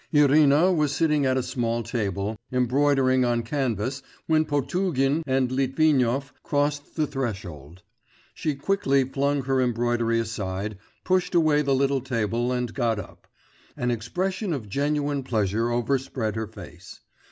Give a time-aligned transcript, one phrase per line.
[0.11, 6.95] Irina was sitting at a small table, embroidering on canvas when Potugin and Litvinov crossed
[6.95, 7.83] the threshold.
[8.33, 13.27] She quickly flung her embroidery aside, pushed away the little table and got up;
[13.77, 17.01] an expression of genuine pleasure overspread her face.